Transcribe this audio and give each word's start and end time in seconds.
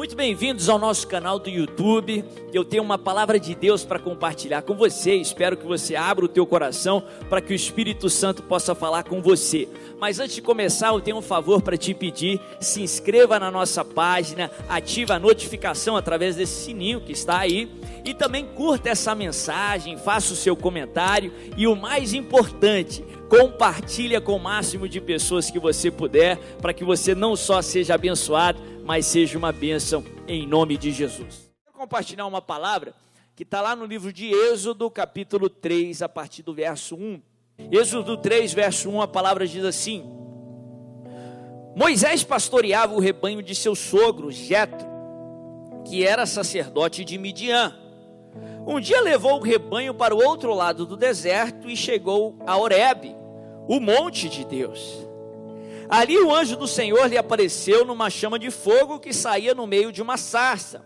Muito 0.00 0.16
bem-vindos 0.16 0.70
ao 0.70 0.78
nosso 0.78 1.06
canal 1.06 1.38
do 1.38 1.50
YouTube. 1.50 2.24
Eu 2.54 2.64
tenho 2.64 2.82
uma 2.82 2.96
palavra 2.96 3.38
de 3.38 3.54
Deus 3.54 3.84
para 3.84 3.98
compartilhar 3.98 4.62
com 4.62 4.74
você. 4.74 5.14
Espero 5.16 5.58
que 5.58 5.66
você 5.66 5.94
abra 5.94 6.24
o 6.24 6.28
teu 6.28 6.46
coração 6.46 7.04
para 7.28 7.42
que 7.42 7.52
o 7.52 7.54
Espírito 7.54 8.08
Santo 8.08 8.42
possa 8.42 8.74
falar 8.74 9.04
com 9.04 9.20
você. 9.20 9.68
Mas 10.00 10.18
antes 10.18 10.36
de 10.36 10.40
começar, 10.40 10.88
eu 10.88 11.02
tenho 11.02 11.18
um 11.18 11.22
favor 11.22 11.60
para 11.60 11.76
te 11.76 11.92
pedir. 11.92 12.40
Se 12.58 12.80
inscreva 12.80 13.38
na 13.38 13.50
nossa 13.50 13.84
página, 13.84 14.50
ative 14.70 15.12
a 15.12 15.18
notificação 15.18 15.98
através 15.98 16.34
desse 16.36 16.64
sininho 16.64 17.02
que 17.02 17.12
está 17.12 17.38
aí 17.38 17.70
e 18.02 18.14
também 18.14 18.46
curta 18.46 18.88
essa 18.88 19.14
mensagem, 19.14 19.98
faça 19.98 20.32
o 20.32 20.36
seu 20.36 20.56
comentário 20.56 21.30
e 21.58 21.66
o 21.66 21.76
mais 21.76 22.14
importante, 22.14 23.04
compartilha 23.28 24.20
com 24.20 24.34
o 24.34 24.40
máximo 24.40 24.88
de 24.88 25.00
pessoas 25.00 25.50
que 25.50 25.58
você 25.58 25.90
puder, 25.90 26.38
para 26.60 26.72
que 26.72 26.84
você 26.84 27.14
não 27.14 27.36
só 27.36 27.60
seja 27.62 27.94
abençoado, 27.94 28.60
mas 28.84 29.06
seja 29.06 29.38
uma 29.38 29.52
bênção 29.52 30.04
em 30.26 30.46
nome 30.46 30.76
de 30.76 30.90
Jesus. 30.90 31.50
Quero 31.64 31.78
compartilhar 31.78 32.26
uma 32.26 32.42
palavra 32.42 32.94
que 33.36 33.42
está 33.42 33.60
lá 33.60 33.74
no 33.74 33.86
livro 33.86 34.12
de 34.12 34.30
Êxodo, 34.30 34.90
capítulo 34.90 35.48
3, 35.48 36.02
a 36.02 36.08
partir 36.08 36.42
do 36.42 36.52
verso 36.52 36.94
1. 36.94 37.22
Êxodo 37.70 38.16
3, 38.16 38.52
verso 38.52 38.90
1, 38.90 39.02
a 39.02 39.08
palavra 39.08 39.46
diz 39.46 39.64
assim: 39.64 40.04
Moisés 41.74 42.22
pastoreava 42.24 42.94
o 42.94 43.00
rebanho 43.00 43.42
de 43.42 43.54
seu 43.54 43.74
sogro, 43.74 44.30
Jetro, 44.30 44.86
que 45.86 46.06
era 46.06 46.26
sacerdote 46.26 47.04
de 47.04 47.16
Midian. 47.16 47.74
Um 48.66 48.78
dia 48.78 49.00
levou 49.00 49.38
o 49.38 49.42
rebanho 49.42 49.94
para 49.94 50.14
o 50.14 50.22
outro 50.22 50.52
lado 50.54 50.84
do 50.84 50.96
deserto 50.96 51.68
e 51.68 51.76
chegou 51.76 52.36
a 52.46 52.56
Horebe, 52.56 53.16
o 53.66 53.80
monte 53.80 54.28
de 54.28 54.44
Deus. 54.44 55.09
Ali 55.90 56.16
o 56.18 56.32
anjo 56.32 56.56
do 56.56 56.68
Senhor 56.68 57.06
lhe 57.08 57.18
apareceu 57.18 57.84
numa 57.84 58.08
chama 58.08 58.38
de 58.38 58.48
fogo 58.48 59.00
que 59.00 59.12
saía 59.12 59.56
no 59.56 59.66
meio 59.66 59.90
de 59.90 60.00
uma 60.00 60.16
sarça. 60.16 60.84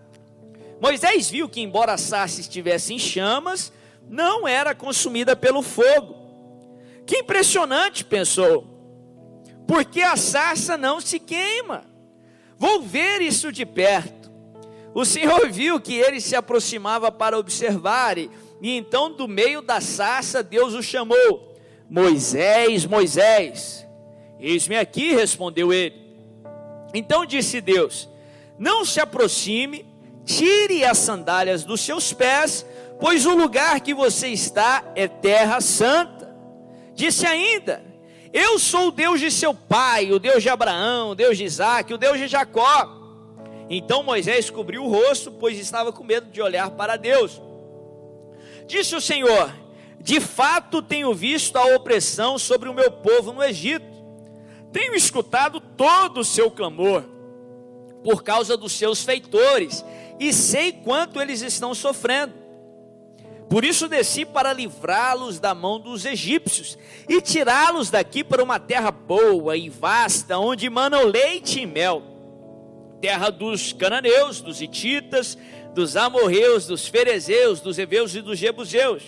Moisés 0.81 1.29
viu 1.29 1.47
que, 1.47 1.61
embora 1.61 1.93
a 1.93 1.99
sarça 1.99 2.41
estivesse 2.41 2.95
em 2.95 2.99
chamas, 2.99 3.71
não 4.09 4.49
era 4.49 4.75
consumida 4.75 5.37
pelo 5.37 5.61
fogo. 5.61 6.17
Que 7.05 7.19
impressionante, 7.19 8.03
pensou, 8.03 8.67
porque 9.69 10.01
a 10.01 10.17
sarça 10.17 10.79
não 10.79 11.03
se 11.03 11.19
queima. 11.19 11.85
Vou 12.57 12.81
ver 12.81 13.21
isso 13.21 13.53
de 13.53 13.67
perto. 13.67 14.33
O 14.95 15.05
Senhor 15.05 15.51
viu 15.51 15.79
que 15.79 15.95
ele 15.95 16.19
se 16.19 16.35
aproximava 16.35 17.13
para 17.13 17.39
observar, 17.39 18.17
e, 18.17 18.31
então 18.63 19.15
do 19.15 19.29
meio 19.29 19.61
da 19.61 19.83
sarça 19.83 20.43
Deus 20.43 20.73
o 20.73 20.83
chamou: 20.83 21.55
Moisés, 21.91 22.87
Moisés. 22.87 23.85
Eis-me 24.39 24.77
aqui, 24.77 25.15
respondeu 25.15 25.73
ele. 25.73 26.05
Então 26.93 27.27
disse 27.27 27.61
Deus: 27.61 28.09
Não 28.59 28.85
se 28.85 29.01
aproxime, 29.01 29.85
tire 30.25 30.85
as 30.85 30.99
sandálias 30.99 31.65
dos 31.65 31.81
seus 31.81 32.13
pés, 32.13 32.67
pois 33.01 33.27
o 33.27 33.35
lugar 33.35 33.81
que 33.81 33.93
você 33.93 34.29
está 34.29 34.85
é 34.95 35.09
terra 35.09 35.61
santa. 35.61 36.33
Disse 36.95 37.27
ainda: 37.27 37.85
Eu 38.33 38.59
sou 38.59 38.89
o 38.89 38.93
Deus 38.93 39.21
de 39.21 39.31
seu 39.31 39.53
pai, 39.53 40.13
o 40.13 40.19
Deus 40.19 40.43
de 40.43 40.49
Abraão, 40.49 41.11
o 41.11 41.15
Deus 41.15 41.37
de 41.37 41.45
Isaac, 41.45 41.93
o 41.93 41.99
Deus 41.99 42.19
de 42.19 42.29
Jacó. 42.29 43.01
Então 43.69 44.03
Moisés 44.03 44.51
cobriu 44.51 44.85
o 44.85 44.89
rosto, 44.89 45.33
pois 45.33 45.59
estava 45.59 45.93
com 45.93 46.05
medo 46.05 46.31
de 46.31 46.41
olhar 46.41 46.71
para 46.71 46.97
Deus. 46.97 47.41
Disse 48.67 48.95
o 48.95 49.01
Senhor: 49.01 49.53
De 50.01 50.21
fato 50.21 50.83
tenho 50.83 51.13
visto 51.15 51.57
a 51.57 51.75
opressão 51.75 52.39
sobre 52.39 52.69
o 52.69 52.75
meu 52.75 52.91
povo 52.91 53.33
no 53.33 53.43
Egito. 53.43 53.94
Tenho 54.75 54.97
escutado 54.97 55.61
todo 55.61 56.19
o 56.19 56.25
seu 56.25 56.51
clamor 56.51 57.05
por 58.03 58.25
causa 58.25 58.57
dos 58.57 58.73
seus 58.73 59.05
feitores 59.05 59.85
e 60.19 60.33
sei 60.33 60.73
quanto 60.73 61.23
eles 61.23 61.43
estão 61.43 61.73
sofrendo. 61.73 62.35
Por 63.49 63.65
isso 63.65 63.89
desci 63.89 64.25
para 64.25 64.53
livrá-los 64.53 65.39
da 65.39 65.55
mão 65.55 65.79
dos 65.79 66.05
egípcios 66.05 66.77
e 67.09 67.21
tirá-los 67.21 67.89
daqui 67.89 68.25
para 68.25 68.43
uma 68.43 68.59
terra 68.59 68.91
boa 68.91 69.57
e 69.57 69.69
vasta, 69.69 70.39
onde 70.39 70.69
manam 70.69 71.05
leite 71.05 71.61
e 71.61 71.67
mel 71.67 72.03
terra 73.01 73.31
dos 73.31 73.73
cananeus, 73.73 74.41
dos 74.41 74.61
hititas, 74.63 75.39
dos 75.73 75.95
amorreus, 75.95 76.67
dos 76.67 76.89
ferezeus, 76.89 77.61
dos 77.61 77.79
heveus 77.79 78.15
e 78.15 78.23
dos 78.23 78.39
jebuseus. 78.39 79.03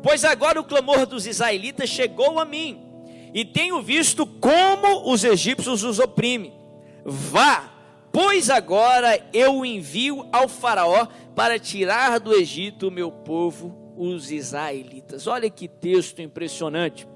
Pois 0.00 0.22
agora 0.22 0.60
o 0.60 0.64
clamor 0.64 1.06
dos 1.06 1.26
israelitas 1.26 1.88
chegou 1.88 2.38
a 2.38 2.44
mim, 2.44 2.91
e 3.32 3.44
tenho 3.44 3.80
visto 3.82 4.26
como 4.26 5.10
os 5.10 5.24
egípcios 5.24 5.82
os 5.82 5.98
oprimem. 5.98 6.52
Vá, 7.04 7.72
pois 8.12 8.50
agora 8.50 9.24
eu 9.32 9.64
envio 9.64 10.26
ao 10.32 10.48
faraó 10.48 11.06
para 11.34 11.58
tirar 11.58 12.20
do 12.20 12.34
Egito 12.34 12.88
o 12.88 12.90
meu 12.90 13.10
povo, 13.10 13.94
os 13.96 14.30
israelitas. 14.30 15.26
Olha 15.26 15.48
que 15.48 15.66
texto 15.66 16.20
impressionante. 16.20 17.06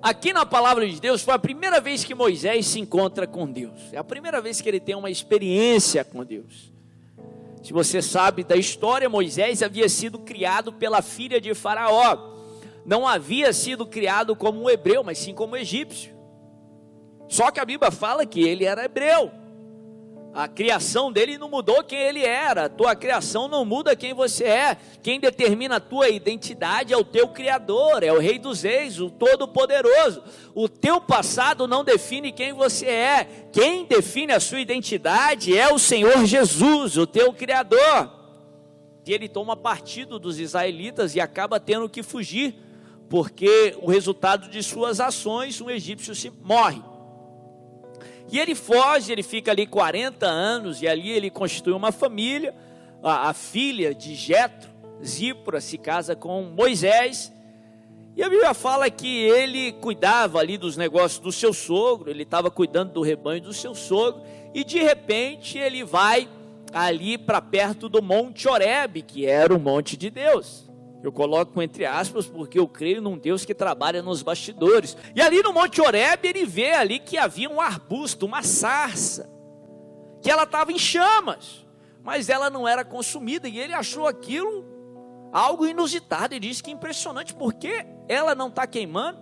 Aqui 0.00 0.32
na 0.32 0.46
palavra 0.46 0.88
de 0.88 1.00
Deus 1.00 1.22
foi 1.22 1.34
a 1.34 1.38
primeira 1.38 1.80
vez 1.80 2.04
que 2.04 2.14
Moisés 2.14 2.66
se 2.66 2.78
encontra 2.78 3.26
com 3.26 3.50
Deus. 3.50 3.92
É 3.92 3.98
a 3.98 4.04
primeira 4.04 4.40
vez 4.40 4.60
que 4.60 4.68
ele 4.68 4.78
tem 4.78 4.94
uma 4.94 5.10
experiência 5.10 6.04
com 6.04 6.24
Deus. 6.24 6.72
Se 7.62 7.72
você 7.72 8.00
sabe 8.00 8.44
da 8.44 8.56
história, 8.56 9.08
Moisés 9.08 9.62
havia 9.62 9.88
sido 9.88 10.20
criado 10.20 10.72
pela 10.72 11.02
filha 11.02 11.40
de 11.40 11.52
Faraó. 11.52 12.37
Não 12.88 13.06
havia 13.06 13.52
sido 13.52 13.84
criado 13.84 14.34
como 14.34 14.62
um 14.62 14.70
hebreu, 14.70 15.04
mas 15.04 15.18
sim 15.18 15.34
como 15.34 15.52
um 15.52 15.58
egípcio. 15.58 16.16
Só 17.28 17.50
que 17.50 17.60
a 17.60 17.64
Bíblia 17.66 17.90
fala 17.90 18.24
que 18.24 18.40
ele 18.40 18.64
era 18.64 18.86
hebreu. 18.86 19.30
A 20.32 20.48
criação 20.48 21.12
dele 21.12 21.36
não 21.36 21.50
mudou 21.50 21.84
quem 21.84 21.98
ele 21.98 22.24
era. 22.24 22.66
Tua 22.66 22.96
criação 22.96 23.46
não 23.46 23.62
muda 23.62 23.94
quem 23.94 24.14
você 24.14 24.44
é. 24.44 24.78
Quem 25.02 25.20
determina 25.20 25.76
a 25.76 25.80
tua 25.80 26.08
identidade 26.08 26.94
é 26.94 26.96
o 26.96 27.04
teu 27.04 27.28
Criador, 27.28 28.02
é 28.02 28.10
o 28.10 28.18
Rei 28.18 28.38
dos 28.38 28.62
Reis, 28.62 28.98
o 28.98 29.10
Todo-Poderoso. 29.10 30.22
O 30.54 30.66
teu 30.66 30.98
passado 30.98 31.68
não 31.68 31.84
define 31.84 32.32
quem 32.32 32.54
você 32.54 32.86
é. 32.86 33.28
Quem 33.52 33.84
define 33.84 34.32
a 34.32 34.40
sua 34.40 34.60
identidade 34.60 35.54
é 35.54 35.70
o 35.70 35.78
Senhor 35.78 36.24
Jesus, 36.24 36.96
o 36.96 37.06
teu 37.06 37.34
Criador. 37.34 38.10
E 39.06 39.12
ele 39.12 39.28
toma 39.28 39.54
partido 39.54 40.18
dos 40.18 40.40
israelitas 40.40 41.14
e 41.14 41.20
acaba 41.20 41.60
tendo 41.60 41.86
que 41.86 42.02
fugir, 42.02 42.54
porque 43.08 43.74
o 43.80 43.90
resultado 43.90 44.48
de 44.48 44.62
suas 44.62 45.00
ações, 45.00 45.60
um 45.60 45.70
egípcio 45.70 46.14
se 46.14 46.30
morre. 46.30 46.82
E 48.30 48.38
ele 48.38 48.54
foge, 48.54 49.10
ele 49.10 49.22
fica 49.22 49.50
ali 49.50 49.66
40 49.66 50.26
anos, 50.26 50.82
e 50.82 50.88
ali 50.88 51.10
ele 51.10 51.30
constitui 51.30 51.72
uma 51.72 51.90
família. 51.90 52.54
A, 53.02 53.30
a 53.30 53.32
filha 53.32 53.94
de 53.94 54.14
Jetro, 54.14 54.70
Zípora, 55.04 55.60
se 55.60 55.78
casa 55.78 56.14
com 56.14 56.42
Moisés. 56.42 57.32
E 58.14 58.22
a 58.22 58.28
Bíblia 58.28 58.52
fala 58.52 58.90
que 58.90 59.08
ele 59.08 59.72
cuidava 59.72 60.40
ali 60.40 60.58
dos 60.58 60.76
negócios 60.76 61.20
do 61.20 61.32
seu 61.32 61.54
sogro, 61.54 62.10
ele 62.10 62.24
estava 62.24 62.50
cuidando 62.50 62.92
do 62.92 63.00
rebanho 63.00 63.40
do 63.40 63.52
seu 63.52 63.74
sogro, 63.74 64.22
e 64.52 64.64
de 64.64 64.82
repente 64.82 65.56
ele 65.56 65.84
vai 65.84 66.28
ali 66.72 67.16
para 67.16 67.40
perto 67.40 67.88
do 67.88 68.02
Monte 68.02 68.48
Oreb, 68.48 69.02
que 69.02 69.24
era 69.24 69.54
o 69.54 69.60
monte 69.60 69.96
de 69.96 70.10
Deus. 70.10 70.67
Eu 71.02 71.12
coloco 71.12 71.62
entre 71.62 71.86
aspas 71.86 72.26
porque 72.26 72.58
eu 72.58 72.66
creio 72.66 73.00
num 73.00 73.16
Deus 73.16 73.44
que 73.44 73.54
trabalha 73.54 74.02
nos 74.02 74.22
bastidores. 74.22 74.96
E 75.14 75.20
ali 75.20 75.42
no 75.42 75.52
Monte 75.52 75.80
Oreb 75.80 76.26
ele 76.26 76.44
vê 76.44 76.72
ali 76.72 76.98
que 76.98 77.16
havia 77.16 77.48
um 77.48 77.60
arbusto, 77.60 78.26
uma 78.26 78.42
sarça, 78.42 79.30
que 80.20 80.30
ela 80.30 80.42
estava 80.42 80.72
em 80.72 80.78
chamas, 80.78 81.64
mas 82.02 82.28
ela 82.28 82.50
não 82.50 82.66
era 82.66 82.84
consumida 82.84 83.48
e 83.48 83.58
ele 83.58 83.72
achou 83.72 84.06
aquilo 84.06 84.64
algo 85.32 85.66
inusitado 85.66 86.34
e 86.34 86.40
disse 86.40 86.62
que 86.62 86.70
impressionante, 86.70 87.34
porque 87.34 87.86
ela 88.08 88.34
não 88.34 88.48
está 88.48 88.66
queimando. 88.66 89.20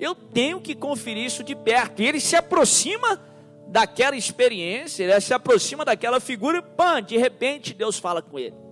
Eu 0.00 0.14
tenho 0.14 0.60
que 0.60 0.74
conferir 0.74 1.26
isso 1.26 1.44
de 1.44 1.54
perto. 1.54 2.02
E 2.02 2.06
ele 2.06 2.18
se 2.18 2.34
aproxima 2.34 3.20
daquela 3.68 4.16
experiência, 4.16 5.04
ele 5.04 5.20
se 5.20 5.32
aproxima 5.32 5.84
daquela 5.84 6.18
figura 6.18 6.58
e 6.58 6.62
pã, 6.62 7.02
de 7.02 7.16
repente 7.16 7.72
Deus 7.72 7.98
fala 7.98 8.20
com 8.20 8.38
ele 8.38 8.71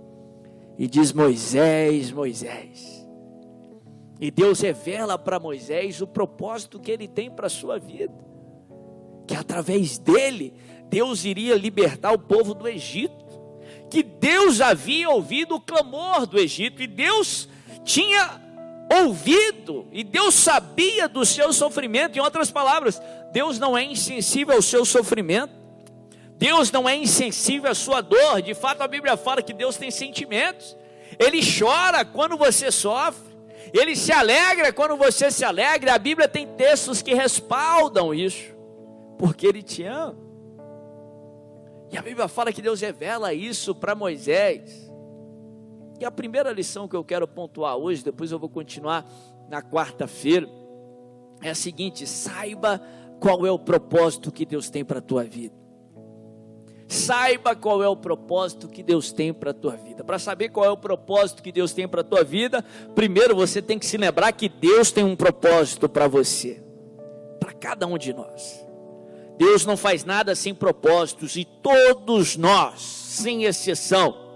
e 0.80 0.88
diz: 0.88 1.12
Moisés, 1.12 2.10
Moisés. 2.10 3.06
E 4.18 4.30
Deus 4.30 4.60
revela 4.60 5.18
para 5.18 5.38
Moisés 5.38 6.00
o 6.00 6.06
propósito 6.06 6.80
que 6.80 6.90
ele 6.90 7.06
tem 7.06 7.30
para 7.30 7.48
a 7.48 7.50
sua 7.50 7.78
vida. 7.78 8.14
Que 9.26 9.34
através 9.34 9.98
dele, 9.98 10.54
Deus 10.88 11.26
iria 11.26 11.54
libertar 11.54 12.12
o 12.12 12.18
povo 12.18 12.54
do 12.54 12.66
Egito. 12.66 13.14
Que 13.90 14.02
Deus 14.02 14.62
havia 14.62 15.10
ouvido 15.10 15.56
o 15.56 15.60
clamor 15.60 16.26
do 16.26 16.38
Egito. 16.38 16.82
E 16.82 16.86
Deus 16.86 17.46
tinha 17.84 18.40
ouvido. 19.04 19.86
E 19.92 20.02
Deus 20.02 20.34
sabia 20.34 21.06
do 21.06 21.26
seu 21.26 21.52
sofrimento. 21.52 22.16
Em 22.16 22.22
outras 22.22 22.50
palavras, 22.50 23.00
Deus 23.34 23.58
não 23.58 23.76
é 23.76 23.84
insensível 23.84 24.54
ao 24.54 24.62
seu 24.62 24.86
sofrimento. 24.86 25.59
Deus 26.40 26.72
não 26.72 26.88
é 26.88 26.96
insensível 26.96 27.70
à 27.70 27.74
sua 27.74 28.00
dor. 28.00 28.40
De 28.40 28.54
fato, 28.54 28.80
a 28.80 28.88
Bíblia 28.88 29.14
fala 29.14 29.42
que 29.42 29.52
Deus 29.52 29.76
tem 29.76 29.90
sentimentos. 29.90 30.74
Ele 31.18 31.38
chora 31.42 32.02
quando 32.02 32.34
você 32.34 32.72
sofre. 32.72 33.30
Ele 33.74 33.94
se 33.94 34.10
alegra 34.10 34.72
quando 34.72 34.96
você 34.96 35.30
se 35.30 35.44
alegra. 35.44 35.92
A 35.92 35.98
Bíblia 35.98 36.26
tem 36.26 36.46
textos 36.46 37.02
que 37.02 37.12
respaldam 37.12 38.14
isso. 38.14 38.56
Porque 39.18 39.46
Ele 39.46 39.62
te 39.62 39.84
ama. 39.84 40.16
E 41.92 41.98
a 41.98 42.00
Bíblia 42.00 42.26
fala 42.26 42.54
que 42.54 42.62
Deus 42.62 42.80
revela 42.80 43.34
isso 43.34 43.74
para 43.74 43.94
Moisés. 43.94 44.90
E 46.00 46.06
a 46.06 46.10
primeira 46.10 46.52
lição 46.52 46.88
que 46.88 46.96
eu 46.96 47.04
quero 47.04 47.28
pontuar 47.28 47.76
hoje, 47.76 48.02
depois 48.02 48.32
eu 48.32 48.38
vou 48.38 48.48
continuar 48.48 49.06
na 49.50 49.60
quarta-feira, 49.60 50.48
é 51.42 51.50
a 51.50 51.54
seguinte: 51.54 52.06
saiba 52.06 52.80
qual 53.20 53.44
é 53.44 53.50
o 53.50 53.58
propósito 53.58 54.32
que 54.32 54.46
Deus 54.46 54.70
tem 54.70 54.82
para 54.82 55.00
a 55.00 55.02
tua 55.02 55.24
vida. 55.24 55.60
Saiba 56.90 57.54
qual 57.54 57.84
é 57.84 57.88
o 57.88 57.94
propósito 57.94 58.66
que 58.66 58.82
Deus 58.82 59.12
tem 59.12 59.32
para 59.32 59.52
a 59.52 59.54
tua 59.54 59.76
vida. 59.76 60.02
Para 60.02 60.18
saber 60.18 60.48
qual 60.48 60.66
é 60.66 60.70
o 60.70 60.76
propósito 60.76 61.40
que 61.40 61.52
Deus 61.52 61.72
tem 61.72 61.86
para 61.86 62.00
a 62.00 62.04
tua 62.04 62.24
vida, 62.24 62.64
primeiro 62.96 63.36
você 63.36 63.62
tem 63.62 63.78
que 63.78 63.86
se 63.86 63.96
lembrar 63.96 64.32
que 64.32 64.48
Deus 64.48 64.90
tem 64.90 65.04
um 65.04 65.14
propósito 65.14 65.88
para 65.88 66.08
você, 66.08 66.60
para 67.38 67.52
cada 67.52 67.86
um 67.86 67.96
de 67.96 68.12
nós. 68.12 68.66
Deus 69.38 69.64
não 69.64 69.76
faz 69.76 70.04
nada 70.04 70.34
sem 70.34 70.52
propósitos 70.52 71.36
e 71.36 71.44
todos 71.44 72.36
nós, 72.36 72.80
sem 72.80 73.44
exceção, 73.44 74.29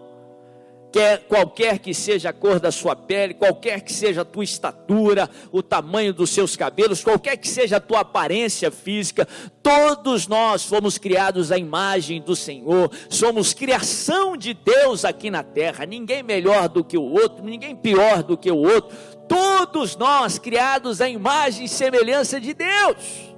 quer, 0.95 1.25
qualquer 1.27 1.81
que 1.81 1.93
seja 1.93 2.29
a 2.29 2.33
cor 2.33 2.61
da 2.61 2.71
sua 2.71 2.95
pele, 2.95 3.35
qualquer 3.35 3.81
que 3.81 3.93
seja 3.93 4.21
a 4.21 4.25
tua 4.25 4.45
estatura, 4.45 5.29
o 5.51 5.61
tamanho 5.61 6.15
dos 6.15 6.31
seus 6.31 6.55
cabelos, 6.55 7.03
qualquer 7.03 7.37
que 7.37 7.49
seja 7.49 7.79
a 7.79 7.81
tua 7.81 8.03
aparência 8.03 8.71
física, 8.71 9.27
todos 9.61 10.29
nós 10.29 10.65
fomos 10.65 10.97
criados 10.97 11.51
à 11.51 11.59
imagem 11.59 12.23
do 12.23 12.37
Senhor, 12.37 12.93
somos 13.11 13.53
criação 13.53 14.37
de 14.37 14.55
Deus 14.55 15.05
aqui 15.05 15.33
na 15.33 15.43
terra, 15.43 15.85
ninguém 15.85 16.23
melhor 16.23 16.69
do 16.69 16.85
que 16.85 16.97
o 16.97 17.03
outro, 17.03 17.45
ninguém 17.45 17.75
pior 17.75 18.23
do 18.23 18.39
que 18.39 18.53
o 18.53 18.57
outro, 18.57 18.97
todos 19.27 19.97
nós 19.97 20.39
criados 20.39 21.01
à 21.01 21.09
imagem 21.09 21.65
e 21.65 21.69
semelhança 21.69 22.41
de 22.41 22.55
Deus. 22.55 23.35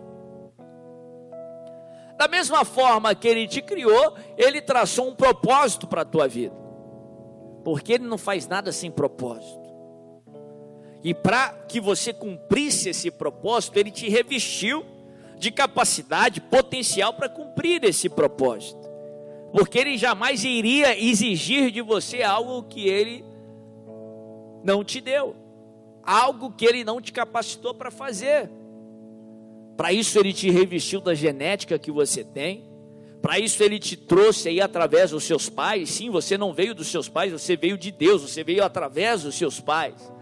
Da 2.18 2.28
mesma 2.28 2.66
forma 2.66 3.14
que 3.14 3.26
Ele 3.26 3.48
te 3.48 3.62
criou, 3.62 4.14
Ele 4.36 4.60
traçou 4.60 5.08
um 5.08 5.14
propósito 5.14 5.86
para 5.86 6.02
a 6.02 6.04
tua 6.04 6.28
vida 6.28 6.65
porque 7.66 7.94
ele 7.94 8.04
não 8.04 8.16
faz 8.16 8.46
nada 8.46 8.70
sem 8.70 8.92
propósito. 8.92 9.68
E 11.02 11.12
para 11.12 11.48
que 11.68 11.80
você 11.80 12.12
cumprisse 12.12 12.90
esse 12.90 13.10
propósito, 13.10 13.76
ele 13.76 13.90
te 13.90 14.08
revestiu 14.08 14.86
de 15.36 15.50
capacidade, 15.50 16.40
potencial 16.40 17.14
para 17.14 17.28
cumprir 17.28 17.82
esse 17.82 18.08
propósito. 18.08 18.78
Porque 19.50 19.80
ele 19.80 19.98
jamais 19.98 20.44
iria 20.44 20.96
exigir 20.96 21.72
de 21.72 21.82
você 21.82 22.22
algo 22.22 22.62
que 22.68 22.86
ele 22.86 23.24
não 24.62 24.84
te 24.84 25.00
deu, 25.00 25.34
algo 26.04 26.52
que 26.52 26.64
ele 26.64 26.84
não 26.84 27.00
te 27.00 27.12
capacitou 27.12 27.74
para 27.74 27.90
fazer. 27.90 28.48
Para 29.76 29.92
isso 29.92 30.16
ele 30.20 30.32
te 30.32 30.48
revestiu 30.52 31.00
da 31.00 31.14
genética 31.14 31.80
que 31.80 31.90
você 31.90 32.22
tem, 32.22 32.62
para 33.22 33.38
isso 33.38 33.62
ele 33.62 33.78
te 33.78 33.96
trouxe 33.96 34.48
aí 34.48 34.60
através 34.60 35.10
dos 35.10 35.24
seus 35.24 35.48
pais. 35.48 35.90
Sim, 35.90 36.10
você 36.10 36.38
não 36.38 36.52
veio 36.52 36.74
dos 36.74 36.88
seus 36.88 37.08
pais, 37.08 37.32
você 37.32 37.56
veio 37.56 37.76
de 37.76 37.90
Deus, 37.90 38.22
você 38.22 38.44
veio 38.44 38.64
através 38.64 39.22
dos 39.22 39.34
seus 39.34 39.60
pais. 39.60 40.12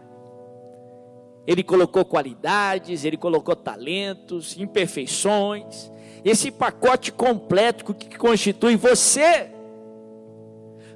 Ele 1.47 1.63
colocou 1.63 2.05
qualidades, 2.05 3.05
ele 3.05 3.17
colocou 3.17 3.55
talentos, 3.55 4.59
imperfeições, 4.59 5.93
esse 6.25 6.51
pacote 6.51 7.13
completo 7.13 7.93
que 7.93 8.17
constitui 8.17 8.77
você, 8.77 9.51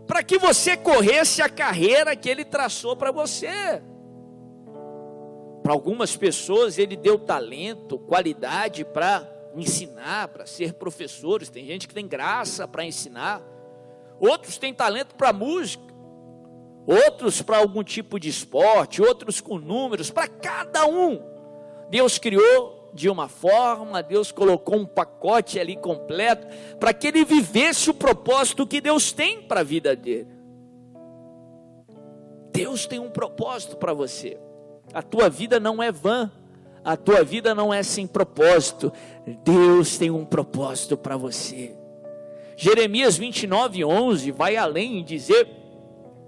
para 0.07 0.23
que 0.23 0.39
você 0.39 0.75
corresse 0.75 1.43
a 1.43 1.51
carreira 1.51 2.17
que 2.17 2.31
ele 2.31 2.47
traçou 2.47 2.97
para 2.97 3.13
você. 3.13 3.83
Para 5.63 5.75
algumas 5.75 6.17
pessoas 6.17 6.79
ele 6.79 6.97
deu 6.97 7.19
talento, 7.19 7.99
qualidade 7.99 8.87
para 8.87 9.38
ensinar, 9.61 10.29
para 10.29 10.47
ser 10.47 10.75
professores. 10.75 11.49
Tem 11.49 11.67
gente 11.67 11.89
que 11.89 11.95
tem 11.95 12.07
graça 12.07 12.67
para 12.67 12.85
ensinar. 12.85 13.43
Outros 14.21 14.59
têm 14.59 14.75
talento 14.75 15.15
para 15.15 15.33
música. 15.33 15.85
Outros 16.87 17.43
para 17.43 17.59
algum 17.59 17.83
tipo 17.83 18.19
de 18.19 18.29
esporte. 18.29 19.03
Outros 19.03 19.41
com 19.41 19.59
números. 19.59 20.11
Para 20.11 20.29
cada 20.29 20.87
um. 20.87 21.21
Deus 21.91 22.19
criou 22.19 22.79
de 22.93 23.09
uma 23.09 23.29
forma, 23.29 24.03
Deus 24.03 24.33
colocou 24.33 24.77
um 24.77 24.87
pacote 24.87 25.61
ali 25.61 25.77
completo 25.77 26.47
para 26.79 26.93
que 26.93 27.07
ele 27.07 27.25
vivesse 27.25 27.91
o 27.91 27.95
propósito 27.95 28.67
que 28.67 28.81
Deus 28.81 29.13
tem 29.13 29.43
para 29.43 29.61
a 29.61 29.65
vida 29.65 29.95
dele. 29.95 30.29
Deus 32.53 32.87
tem 32.87 32.99
um 32.99 33.11
propósito 33.11 33.77
para 33.77 33.93
você. 33.93 34.39
A 34.93 35.03
tua 35.03 35.29
vida 35.29 35.61
não 35.61 35.83
é 35.83 35.93
vã. 35.93 36.31
A 36.85 36.97
tua 36.97 37.23
vida 37.23 37.55
não 37.55 37.73
é 37.73 37.83
sem 37.83 38.07
propósito. 38.07 38.93
Deus 39.45 39.99
tem 39.99 40.11
um 40.11 40.25
propósito 40.25 40.97
para 40.97 41.17
você. 41.17 41.77
Jeremias 42.57 43.17
29, 43.17 43.85
11 43.85 44.31
vai 44.33 44.57
além 44.57 44.99
em 44.99 45.05
dizer 45.05 45.49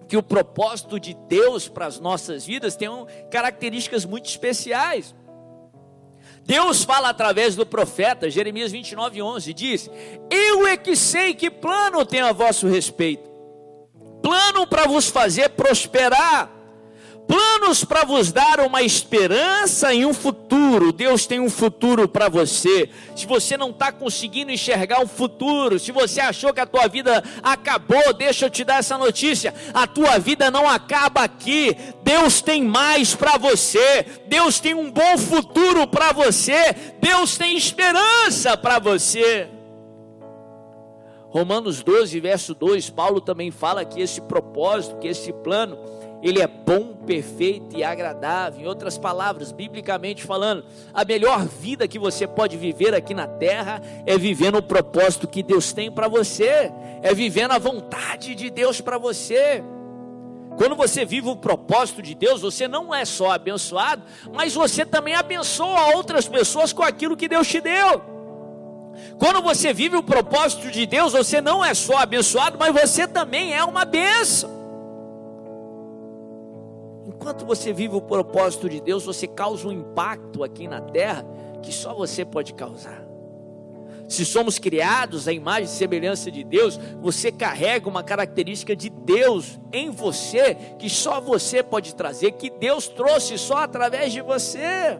que 0.06 0.17
o 0.17 0.23
propósito 0.23 0.99
de 0.99 1.14
Deus 1.29 1.69
para 1.69 1.87
as 1.87 1.99
nossas 2.00 2.44
vidas 2.44 2.76
tem 2.76 2.88
características 3.31 4.05
muito 4.05 4.26
especiais. 4.26 5.14
Deus 6.44 6.82
fala 6.82 7.11
através 7.11 7.55
do 7.55 7.64
profeta, 7.64 8.29
Jeremias 8.29 8.73
29, 8.73 9.23
11, 9.23 9.55
diz: 9.55 9.91
Eu 10.31 10.67
é 10.67 10.76
que 10.76 10.97
sei 10.97 11.35
que 11.35 11.50
plano 11.50 12.05
tenho 12.05 12.26
a 12.26 12.32
vosso 12.32 12.67
respeito, 12.67 13.29
plano 14.23 14.67
para 14.67 14.87
vos 14.87 15.08
fazer 15.08 15.50
prosperar 15.50 16.50
planos 17.70 17.84
para 17.84 18.05
vos 18.05 18.32
dar 18.32 18.61
uma 18.61 18.82
esperança 18.82 19.94
e 19.94 20.05
um 20.05 20.12
futuro. 20.12 20.93
Deus 20.93 21.26
tem 21.26 21.38
um 21.38 21.49
futuro 21.49 22.08
para 22.08 22.28
você. 22.28 22.90
Se 23.14 23.26
você 23.26 23.56
não 23.56 23.70
está 23.70 23.93
conseguindo 23.93 24.50
enxergar 24.50 25.02
o 25.02 25.06
futuro, 25.06 25.78
se 25.78 25.93
você 25.93 26.20
achou 26.20 26.52
que 26.52 26.61
a 26.61 26.67
tua 26.67 26.88
vida 26.88 27.22
acabou, 27.43 28.12
deixa 28.12 28.46
eu 28.46 28.50
te 28.50 28.64
dar 28.64 28.78
essa 28.78 28.99
notícia: 28.99 29.55
a 29.72 29.87
tua 29.87 30.19
vida 30.19 30.50
não 30.50 30.69
acaba 30.69 31.22
aqui. 31.22 31.76
Deus 32.02 32.40
tem 32.40 32.62
mais 32.62 33.14
para 33.14 33.38
você. 33.38 34.05
Deus 34.26 34.58
tem 34.58 34.75
um 34.75 34.90
bom 34.90 35.16
futuro 35.16 35.87
para 35.87 36.12
você. 36.12 36.75
Deus 37.00 37.38
tem 37.38 37.56
esperança 37.56 38.56
para 38.56 38.81
você. 38.81 39.49
Romanos 41.28 41.81
12, 41.84 42.19
verso 42.19 42.55
2, 42.56 42.90
Paulo 42.90 43.20
também 43.20 43.52
fala 43.52 43.84
que 43.84 44.00
esse 44.00 44.20
propósito, 44.20 44.96
que 44.96 45.06
esse 45.06 45.32
plano, 45.32 45.78
ele 46.22 46.40
é 46.40 46.46
bom, 46.46 46.94
perfeito 47.06 47.76
e 47.76 47.82
agradável. 47.82 48.62
Em 48.62 48.67
outras 48.67 48.99
palavras, 48.99 49.52
biblicamente 49.52 50.22
falando, 50.22 50.64
a 50.93 51.05
melhor 51.05 51.46
vida 51.46 51.88
que 51.88 51.99
você 51.99 52.26
pode 52.26 52.56
viver 52.56 52.94
aqui 52.94 53.14
na 53.14 53.26
terra 53.26 53.81
é 54.05 54.19
viver 54.19 54.52
no 54.52 54.62
propósito 54.62 55.26
que 55.26 55.43
Deus 55.43 55.72
tem 55.72 55.90
para 55.90 56.08
você, 56.08 56.70
é 57.02 57.14
viver 57.14 57.49
na 57.49 57.58
vontade 57.58 58.34
de 58.34 58.50
Deus 58.50 58.81
para 58.81 58.99
você. 58.99 59.62
Quando 60.56 60.76
você 60.76 61.06
vive 61.06 61.28
o 61.28 61.37
propósito 61.37 62.02
de 62.02 62.14
Deus, 62.14 62.42
você 62.42 62.68
não 62.68 62.94
é 62.94 63.04
só 63.06 63.30
abençoado, 63.30 64.02
mas 64.35 64.52
você 64.52 64.85
também 64.85 65.14
abençoa 65.14 65.97
outras 65.97 66.28
pessoas 66.28 66.73
com 66.73 66.83
aquilo 66.83 67.16
que 67.16 67.28
Deus 67.28 67.49
te 67.49 67.62
deu. 67.62 68.02
Quando 69.18 69.40
você 69.40 69.73
vive 69.73 69.97
o 69.97 70.02
propósito 70.02 70.71
de 70.71 70.85
Deus, 70.85 71.14
você 71.14 71.40
não 71.40 71.64
é 71.64 71.73
só 71.73 71.97
abençoado, 71.97 72.59
mas 72.59 72.75
você 72.75 73.09
também 73.09 73.54
é 73.54 73.64
uma 73.64 73.87
bênção. 73.87 74.60
Enquanto 77.20 77.44
você 77.44 77.70
vive 77.70 77.94
o 77.94 78.00
propósito 78.00 78.66
de 78.66 78.80
Deus, 78.80 79.04
você 79.04 79.26
causa 79.26 79.68
um 79.68 79.72
impacto 79.72 80.42
aqui 80.42 80.66
na 80.66 80.80
terra 80.80 81.22
que 81.62 81.70
só 81.70 81.92
você 81.92 82.24
pode 82.24 82.54
causar. 82.54 83.04
Se 84.08 84.24
somos 84.24 84.58
criados 84.58 85.28
à 85.28 85.32
imagem 85.32 85.64
e 85.64 85.68
semelhança 85.68 86.30
de 86.30 86.42
Deus, 86.42 86.80
você 86.98 87.30
carrega 87.30 87.90
uma 87.90 88.02
característica 88.02 88.74
de 88.74 88.88
Deus 88.88 89.60
em 89.70 89.90
você 89.90 90.54
que 90.78 90.88
só 90.88 91.20
você 91.20 91.62
pode 91.62 91.94
trazer, 91.94 92.32
que 92.32 92.48
Deus 92.48 92.88
trouxe 92.88 93.36
só 93.36 93.58
através 93.58 94.14
de 94.14 94.22
você. 94.22 94.98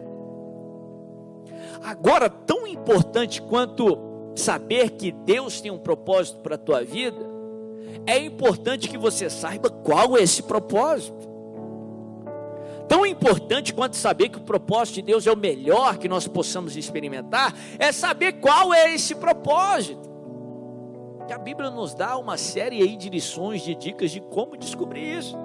Agora, 1.83 2.29
tão 2.29 2.67
importante 2.67 3.41
quanto 3.41 3.97
saber 4.35 4.91
que 4.91 5.11
Deus 5.11 5.59
tem 5.59 5.71
um 5.71 5.79
propósito 5.79 6.39
para 6.41 6.53
a 6.53 6.59
tua 6.59 6.83
vida, 6.83 7.31
é 8.05 8.19
importante 8.19 8.87
que 8.87 8.97
você 8.97 9.27
saiba 9.27 9.71
qual 9.71 10.15
é 10.15 10.21
esse 10.21 10.43
propósito 10.43 11.30
tão 12.91 13.05
importante 13.05 13.73
quanto 13.73 13.95
saber 13.95 14.27
que 14.27 14.37
o 14.37 14.41
propósito 14.41 14.95
de 14.95 15.03
Deus 15.03 15.25
é 15.25 15.31
o 15.31 15.37
melhor 15.37 15.97
que 15.97 16.09
nós 16.09 16.27
possamos 16.27 16.75
experimentar, 16.75 17.55
é 17.79 17.89
saber 17.89 18.33
qual 18.33 18.73
é 18.73 18.93
esse 18.93 19.15
propósito. 19.15 20.11
Que 21.25 21.31
a 21.31 21.37
Bíblia 21.37 21.69
nos 21.69 21.93
dá 21.93 22.17
uma 22.17 22.35
série 22.35 22.81
aí 22.81 22.97
de 22.97 23.09
lições, 23.09 23.61
de 23.61 23.75
dicas 23.75 24.11
de 24.11 24.19
como 24.19 24.57
descobrir 24.57 25.19
isso. 25.19 25.37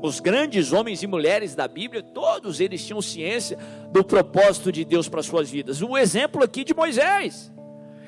Os 0.00 0.18
grandes 0.18 0.72
homens 0.72 1.02
e 1.02 1.06
mulheres 1.06 1.54
da 1.54 1.68
Bíblia, 1.68 2.02
todos 2.02 2.58
eles 2.58 2.86
tinham 2.86 3.02
ciência 3.02 3.58
do 3.92 4.02
propósito 4.02 4.72
de 4.72 4.82
Deus 4.82 5.10
para 5.10 5.22
suas 5.22 5.50
vidas. 5.50 5.82
O 5.82 5.98
exemplo 5.98 6.42
aqui 6.42 6.64
de 6.64 6.72
Moisés. 6.72 7.52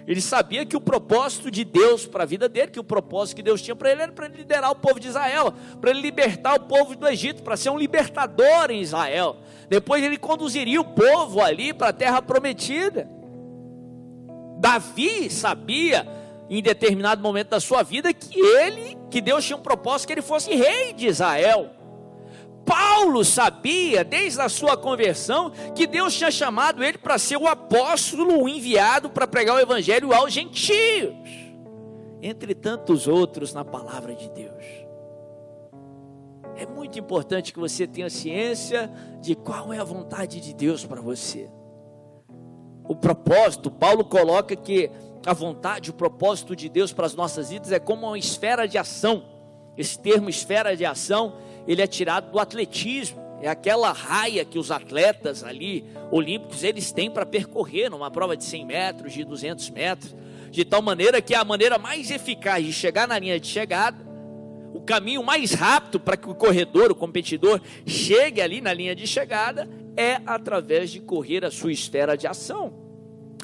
Ele 0.06 0.20
sabia 0.20 0.66
que 0.66 0.76
o 0.76 0.80
propósito 0.80 1.50
de 1.50 1.64
Deus 1.64 2.06
para 2.06 2.24
a 2.24 2.26
vida 2.26 2.48
dele, 2.48 2.72
que 2.72 2.80
o 2.80 2.84
propósito 2.84 3.36
que 3.36 3.42
Deus 3.42 3.62
tinha 3.62 3.76
para 3.76 3.92
ele 3.92 4.02
era 4.02 4.12
para 4.12 4.28
liderar 4.28 4.70
o 4.70 4.74
povo 4.74 4.98
de 4.98 5.08
Israel, 5.08 5.54
para 5.80 5.90
ele 5.90 6.00
libertar 6.00 6.54
o 6.54 6.60
povo 6.60 6.96
do 6.96 7.06
Egito, 7.06 7.42
para 7.42 7.56
ser 7.56 7.70
um 7.70 7.78
libertador 7.78 8.70
em 8.70 8.80
Israel. 8.80 9.36
Depois 9.68 10.02
ele 10.02 10.18
conduziria 10.18 10.80
o 10.80 10.84
povo 10.84 11.40
ali 11.40 11.72
para 11.72 11.88
a 11.88 11.92
terra 11.92 12.20
prometida. 12.20 13.08
Davi 14.58 15.30
sabia 15.30 16.06
em 16.50 16.62
determinado 16.62 17.22
momento 17.22 17.50
da 17.50 17.60
sua 17.60 17.82
vida 17.82 18.12
que 18.12 18.38
ele, 18.38 18.96
que 19.10 19.20
Deus 19.20 19.44
tinha 19.44 19.56
um 19.56 19.62
propósito 19.62 20.08
que 20.08 20.14
ele 20.14 20.22
fosse 20.22 20.54
rei 20.54 20.92
de 20.92 21.06
Israel. 21.06 21.81
Paulo 22.64 23.24
sabia, 23.24 24.04
desde 24.04 24.40
a 24.40 24.48
sua 24.48 24.76
conversão, 24.76 25.50
que 25.74 25.86
Deus 25.86 26.14
tinha 26.14 26.30
chamado 26.30 26.82
ele 26.82 26.98
para 26.98 27.18
ser 27.18 27.36
o 27.36 27.46
apóstolo 27.46 28.48
enviado 28.48 29.10
para 29.10 29.26
pregar 29.26 29.56
o 29.56 29.60
evangelho 29.60 30.12
aos 30.12 30.32
gentios, 30.32 31.14
entre 32.20 32.54
tantos 32.54 33.08
outros 33.08 33.52
na 33.52 33.64
palavra 33.64 34.14
de 34.14 34.28
Deus. 34.30 34.64
É 36.56 36.66
muito 36.66 36.98
importante 36.98 37.52
que 37.52 37.58
você 37.58 37.86
tenha 37.86 38.10
ciência 38.10 38.90
de 39.20 39.34
qual 39.34 39.72
é 39.72 39.78
a 39.78 39.84
vontade 39.84 40.40
de 40.40 40.54
Deus 40.54 40.84
para 40.84 41.00
você. 41.00 41.50
O 42.88 42.94
propósito, 42.94 43.70
Paulo 43.70 44.04
coloca 44.04 44.54
que 44.54 44.90
a 45.24 45.32
vontade, 45.32 45.90
o 45.90 45.94
propósito 45.94 46.54
de 46.54 46.68
Deus 46.68 46.92
para 46.92 47.06
as 47.06 47.14
nossas 47.14 47.50
vidas 47.50 47.72
é 47.72 47.78
como 47.78 48.06
uma 48.06 48.18
esfera 48.18 48.66
de 48.66 48.76
ação. 48.76 49.24
Esse 49.76 49.98
termo 49.98 50.28
esfera 50.28 50.76
de 50.76 50.84
ação, 50.84 51.34
ele 51.66 51.82
é 51.82 51.86
tirado 51.86 52.30
do 52.30 52.38
atletismo. 52.38 53.20
É 53.40 53.48
aquela 53.48 53.90
raia 53.90 54.44
que 54.44 54.58
os 54.58 54.70
atletas 54.70 55.42
ali 55.42 55.84
olímpicos 56.10 56.62
eles 56.62 56.92
têm 56.92 57.10
para 57.10 57.26
percorrer 57.26 57.90
numa 57.90 58.10
prova 58.10 58.36
de 58.36 58.44
100 58.44 58.66
metros, 58.66 59.12
de 59.12 59.24
200 59.24 59.68
metros, 59.70 60.14
de 60.50 60.64
tal 60.64 60.80
maneira 60.80 61.20
que 61.20 61.34
é 61.34 61.38
a 61.38 61.44
maneira 61.44 61.76
mais 61.76 62.10
eficaz 62.10 62.64
de 62.64 62.72
chegar 62.72 63.08
na 63.08 63.18
linha 63.18 63.40
de 63.40 63.48
chegada 63.48 64.12
o 64.72 64.80
caminho 64.80 65.22
mais 65.22 65.52
rápido 65.52 66.00
para 66.00 66.16
que 66.16 66.28
o 66.28 66.34
corredor, 66.34 66.90
o 66.90 66.94
competidor, 66.94 67.60
chegue 67.86 68.40
ali 68.40 68.60
na 68.60 68.72
linha 68.72 68.94
de 68.94 69.06
chegada 69.06 69.68
é 69.96 70.20
através 70.24 70.90
de 70.90 71.00
correr 71.00 71.44
a 71.44 71.50
sua 71.50 71.72
esfera 71.72 72.16
de 72.16 72.26
ação. 72.26 72.81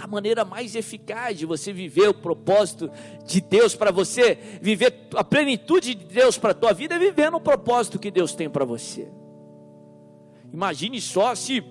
A 0.00 0.06
maneira 0.06 0.44
mais 0.44 0.74
eficaz 0.74 1.36
de 1.36 1.44
você 1.44 1.72
viver 1.72 2.08
o 2.08 2.14
propósito 2.14 2.90
de 3.26 3.40
Deus 3.40 3.74
para 3.74 3.90
você, 3.90 4.38
viver 4.62 5.08
a 5.14 5.24
plenitude 5.24 5.94
de 5.94 6.04
Deus 6.06 6.38
para 6.38 6.52
a 6.52 6.54
tua 6.54 6.72
vida, 6.72 6.94
é 6.94 6.98
vivendo 6.98 7.34
o 7.34 7.40
propósito 7.40 7.98
que 7.98 8.10
Deus 8.10 8.34
tem 8.34 8.48
para 8.48 8.64
você. 8.64 9.08
Imagine 10.52 11.00
só 11.00 11.34
se 11.34 11.62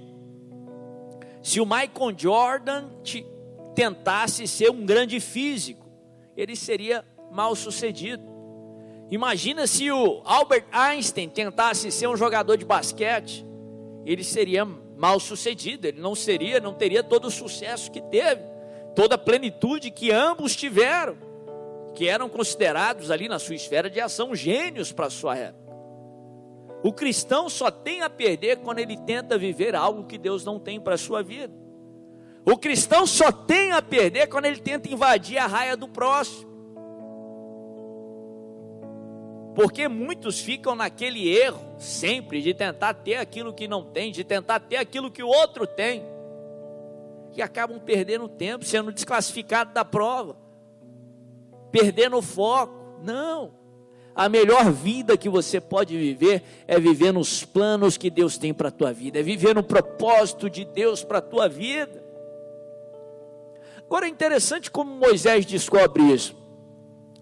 se 1.42 1.62
o 1.62 1.66
Michael 1.66 2.14
Jordan 2.18 2.90
te, 3.02 3.26
tentasse 3.74 4.46
ser 4.48 4.70
um 4.70 4.86
grande 4.86 5.20
físico, 5.22 5.88
ele 6.36 6.58
seria 6.58 7.06
mal 7.32 7.56
sucedido. 7.56 8.24
Imagina 9.10 9.66
se 9.66 9.90
o 9.90 10.22
Albert 10.26 10.66
Einstein 10.72 11.30
tentasse 11.30 11.90
ser 11.90 12.08
um 12.08 12.18
jogador 12.18 12.58
de 12.58 12.66
basquete, 12.66 13.46
ele 14.06 14.26
seria 14.26 14.68
mal 14.98 15.20
sucedido, 15.20 15.88
ele 15.88 16.02
não 16.02 16.16
seria, 16.16 16.60
não 16.60 16.74
teria 16.74 17.04
todo 17.04 17.26
o 17.26 17.32
sucesso 17.32 17.92
que 17.92 18.02
teve, 18.02 18.42
toda 18.96 19.16
a 19.16 19.18
plenitude 19.18 19.92
que 19.92 20.12
ambos 20.12 20.56
tiveram, 20.56 21.16
que 21.94 22.08
eram 22.08 22.28
considerados 22.28 23.12
ali 23.12 23.30
na 23.30 23.38
sua 23.38 23.56
esfera 23.56 23.90
de 23.90 24.02
ação 24.02 24.36
gênios 24.36 24.92
para 24.92 25.06
a 25.06 25.12
sua 25.12 25.38
época. 25.38 25.68
O 26.84 26.92
cristão 26.92 27.48
só 27.48 27.70
tem 27.70 28.02
a 28.02 28.10
perder 28.10 28.58
quando 28.58 28.80
ele 28.80 28.98
tenta 28.98 29.38
viver 29.38 29.76
algo 29.76 30.06
que 30.06 30.18
Deus 30.18 30.44
não 30.44 30.60
tem 30.60 30.80
para 30.80 30.96
a 30.96 30.98
sua 30.98 31.22
vida. 31.22 31.54
O 32.46 32.58
cristão 32.58 33.06
só 33.06 33.32
tem 33.32 33.72
a 33.72 33.82
perder 33.82 34.28
quando 34.28 34.46
ele 34.46 34.60
tenta 34.60 34.92
invadir 34.92 35.38
a 35.38 35.48
raia 35.48 35.76
do 35.76 35.88
próximo. 35.88 36.48
Porque 39.58 39.88
muitos 39.88 40.40
ficam 40.40 40.76
naquele 40.76 41.28
erro 41.28 41.60
sempre 41.80 42.44
de 42.44 42.54
tentar 42.54 42.94
ter 42.94 43.16
aquilo 43.16 43.52
que 43.52 43.68
não 43.68 43.84
tem, 43.84 44.12
de 44.12 44.24
tentar 44.24 44.60
ter 44.60 44.76
aquilo 44.76 45.10
que 45.10 45.24
o 45.24 45.28
outro 45.28 45.66
tem. 45.66 46.04
E 47.36 47.42
acabam 47.42 47.80
perdendo 47.80 48.30
tempo, 48.30 48.64
sendo 48.64 48.92
desclassificados 48.92 49.74
da 49.74 49.84
prova, 49.84 50.38
perdendo 51.72 52.18
o 52.18 52.22
foco. 52.22 53.02
Não. 53.04 53.52
A 54.14 54.30
melhor 54.30 54.72
vida 54.72 55.18
que 55.18 55.28
você 55.28 55.60
pode 55.60 55.98
viver 55.98 56.44
é 56.68 56.80
viver 56.80 57.12
nos 57.12 57.44
planos 57.44 57.98
que 57.98 58.12
Deus 58.12 58.38
tem 58.38 58.54
para 58.54 58.68
a 58.68 58.72
tua 58.72 58.94
vida, 58.94 59.18
é 59.20 59.24
viver 59.24 59.56
no 59.56 59.64
propósito 59.64 60.52
de 60.52 60.66
Deus 60.66 61.04
para 61.04 61.18
a 61.18 61.22
tua 61.22 61.50
vida. 61.50 62.04
Agora 63.80 64.06
é 64.06 64.10
interessante 64.10 64.70
como 64.70 64.92
Moisés 64.92 65.48
descobre 65.48 66.04
isso. 66.04 66.37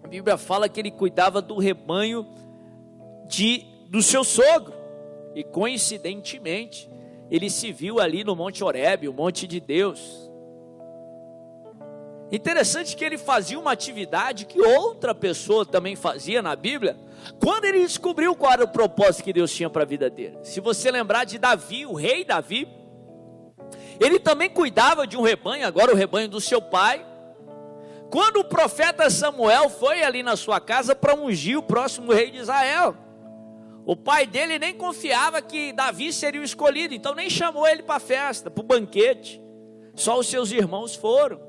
A 0.05 0.07
Bíblia 0.07 0.37
fala 0.37 0.69
que 0.69 0.79
ele 0.79 0.91
cuidava 0.91 1.41
do 1.41 1.57
rebanho 1.57 2.27
de 3.27 3.65
do 3.89 4.03
seu 4.03 4.23
sogro. 4.23 4.75
E 5.33 5.43
coincidentemente, 5.43 6.87
ele 7.31 7.49
se 7.49 7.71
viu 7.71 7.99
ali 7.99 8.23
no 8.23 8.35
Monte 8.35 8.63
Horebe, 8.63 9.07
o 9.07 9.13
monte 9.13 9.47
de 9.47 9.59
Deus. 9.59 10.29
Interessante 12.31 12.95
que 12.95 13.03
ele 13.03 13.17
fazia 13.17 13.57
uma 13.57 13.71
atividade 13.71 14.45
que 14.45 14.61
outra 14.61 15.15
pessoa 15.15 15.65
também 15.65 15.95
fazia 15.95 16.39
na 16.39 16.55
Bíblia, 16.55 16.95
quando 17.39 17.65
ele 17.65 17.79
descobriu 17.79 18.35
qual 18.35 18.53
era 18.53 18.63
o 18.63 18.67
propósito 18.67 19.23
que 19.23 19.33
Deus 19.33 19.51
tinha 19.51 19.71
para 19.71 19.81
a 19.81 19.87
vida 19.87 20.07
dele. 20.07 20.37
Se 20.43 20.61
você 20.61 20.91
lembrar 20.91 21.23
de 21.23 21.39
Davi, 21.39 21.83
o 21.83 21.95
rei 21.95 22.23
Davi, 22.23 22.67
ele 23.99 24.19
também 24.19 24.51
cuidava 24.51 25.07
de 25.07 25.17
um 25.17 25.23
rebanho, 25.23 25.65
agora 25.65 25.91
o 25.91 25.95
rebanho 25.95 26.29
do 26.29 26.39
seu 26.39 26.61
pai, 26.61 27.03
quando 28.09 28.37
o 28.37 28.43
profeta 28.43 29.09
Samuel 29.09 29.69
foi 29.69 30.03
ali 30.03 30.23
na 30.23 30.35
sua 30.35 30.59
casa 30.59 30.95
para 30.95 31.15
ungir 31.15 31.57
o 31.57 31.63
próximo 31.63 32.13
rei 32.13 32.31
de 32.31 32.37
Israel, 32.37 32.95
o 33.85 33.95
pai 33.95 34.25
dele 34.25 34.57
nem 34.57 34.73
confiava 34.73 35.41
que 35.41 35.71
Davi 35.71 36.11
seria 36.11 36.41
o 36.41 36.43
escolhido, 36.43 36.93
então 36.93 37.13
nem 37.13 37.29
chamou 37.29 37.67
ele 37.67 37.83
para 37.83 37.95
a 37.95 37.99
festa, 37.99 38.49
para 38.49 38.63
o 38.63 38.65
banquete. 38.65 39.41
Só 39.93 40.19
os 40.19 40.27
seus 40.27 40.51
irmãos 40.51 40.95
foram. 40.95 41.39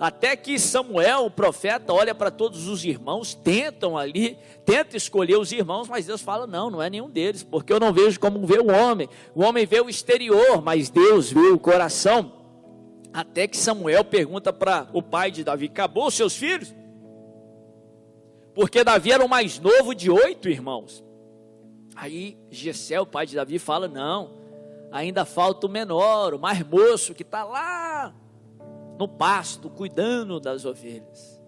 Até 0.00 0.34
que 0.34 0.58
Samuel, 0.58 1.26
o 1.26 1.30
profeta, 1.30 1.92
olha 1.92 2.12
para 2.12 2.30
todos 2.30 2.66
os 2.66 2.84
irmãos, 2.84 3.34
tentam 3.34 3.96
ali, 3.96 4.36
tenta 4.64 4.96
escolher 4.96 5.38
os 5.38 5.52
irmãos, 5.52 5.88
mas 5.88 6.06
Deus 6.06 6.20
fala: 6.20 6.44
não, 6.44 6.70
não 6.70 6.82
é 6.82 6.90
nenhum 6.90 7.08
deles, 7.08 7.44
porque 7.44 7.72
eu 7.72 7.78
não 7.78 7.92
vejo 7.92 8.18
como 8.18 8.44
vê 8.44 8.58
o 8.58 8.72
homem. 8.72 9.08
O 9.32 9.44
homem 9.44 9.64
vê 9.64 9.80
o 9.80 9.88
exterior, 9.88 10.60
mas 10.60 10.90
Deus 10.90 11.30
vê 11.30 11.48
o 11.48 11.58
coração. 11.58 12.41
Até 13.12 13.46
que 13.46 13.56
Samuel 13.56 14.04
pergunta 14.04 14.52
para 14.52 14.88
o 14.92 15.02
pai 15.02 15.30
de 15.30 15.44
Davi: 15.44 15.66
Acabou 15.66 16.06
os 16.06 16.14
seus 16.14 16.34
filhos? 16.36 16.74
Porque 18.54 18.82
Davi 18.84 19.12
era 19.12 19.24
o 19.24 19.28
mais 19.28 19.58
novo 19.58 19.94
de 19.94 20.10
oito 20.10 20.48
irmãos. 20.48 21.04
Aí 21.94 22.38
Gessé, 22.50 23.00
o 23.00 23.06
pai 23.06 23.26
de 23.26 23.36
Davi, 23.36 23.58
fala: 23.58 23.86
Não, 23.86 24.30
ainda 24.90 25.24
falta 25.24 25.66
o 25.66 25.70
menor, 25.70 26.34
o 26.34 26.38
mais 26.38 26.62
moço, 26.66 27.14
que 27.14 27.22
está 27.22 27.44
lá 27.44 28.14
no 28.98 29.06
pasto, 29.06 29.68
cuidando 29.68 30.40
das 30.40 30.64
ovelhas. 30.64 31.42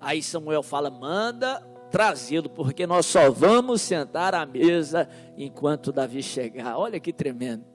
Aí 0.00 0.22
Samuel 0.22 0.62
fala: 0.62 0.90
Manda 0.90 1.60
trazê-lo, 1.90 2.48
porque 2.48 2.86
nós 2.86 3.06
só 3.06 3.30
vamos 3.30 3.82
sentar 3.82 4.34
à 4.34 4.44
mesa 4.44 5.08
enquanto 5.36 5.92
Davi 5.92 6.22
chegar. 6.22 6.78
Olha 6.78 6.98
que 7.00 7.12
tremendo. 7.12 7.71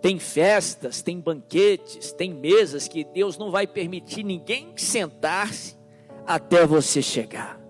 Tem 0.00 0.18
festas, 0.18 1.02
tem 1.02 1.18
banquetes, 1.18 2.12
tem 2.12 2.32
mesas 2.32 2.86
que 2.86 3.04
Deus 3.04 3.36
não 3.38 3.50
vai 3.50 3.66
permitir 3.66 4.22
ninguém 4.22 4.72
sentar-se 4.76 5.76
até 6.26 6.66
você 6.66 7.00
chegar, 7.00 7.60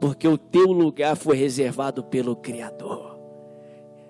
porque 0.00 0.26
o 0.26 0.38
teu 0.38 0.72
lugar 0.72 1.16
foi 1.16 1.36
reservado 1.36 2.02
pelo 2.04 2.36
Criador. 2.36 3.18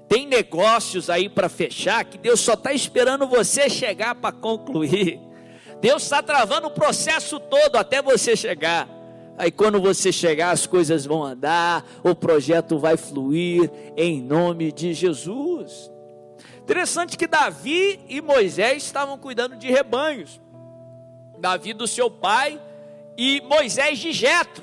Tem 0.08 0.26
negócios 0.26 1.08
aí 1.08 1.28
para 1.28 1.48
fechar 1.48 2.04
que 2.04 2.18
Deus 2.18 2.40
só 2.40 2.52
está 2.52 2.72
esperando 2.72 3.26
você 3.26 3.70
chegar 3.70 4.14
para 4.14 4.30
concluir. 4.30 5.18
Deus 5.80 6.02
está 6.02 6.22
travando 6.22 6.66
o 6.66 6.70
processo 6.70 7.40
todo 7.40 7.76
até 7.76 8.02
você 8.02 8.36
chegar. 8.36 8.88
Aí 9.38 9.50
quando 9.50 9.80
você 9.80 10.12
chegar, 10.12 10.50
as 10.50 10.66
coisas 10.66 11.06
vão 11.06 11.24
andar, 11.24 11.84
o 12.04 12.14
projeto 12.14 12.78
vai 12.78 12.98
fluir 12.98 13.70
em 13.96 14.20
nome 14.20 14.70
de 14.70 14.92
Jesus. 14.92 15.90
Interessante 16.62 17.16
que 17.16 17.26
Davi 17.26 18.00
e 18.08 18.20
Moisés 18.20 18.84
estavam 18.84 19.18
cuidando 19.18 19.56
de 19.56 19.70
rebanhos. 19.70 20.40
Davi 21.38 21.72
do 21.72 21.86
seu 21.86 22.10
pai 22.10 22.60
e 23.16 23.40
Moisés 23.42 23.98
de 23.98 24.12
Jetro, 24.12 24.62